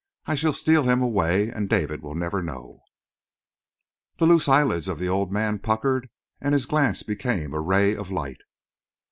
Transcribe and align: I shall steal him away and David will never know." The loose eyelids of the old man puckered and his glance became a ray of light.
I 0.25 0.33
shall 0.33 0.53
steal 0.53 0.85
him 0.89 0.99
away 1.03 1.49
and 1.51 1.69
David 1.69 2.01
will 2.01 2.15
never 2.15 2.41
know." 2.41 2.81
The 4.17 4.25
loose 4.25 4.47
eyelids 4.49 4.87
of 4.87 4.97
the 4.97 5.07
old 5.07 5.31
man 5.31 5.59
puckered 5.59 6.09
and 6.41 6.55
his 6.55 6.65
glance 6.65 7.03
became 7.03 7.53
a 7.53 7.61
ray 7.61 7.95
of 7.95 8.09
light. 8.09 8.41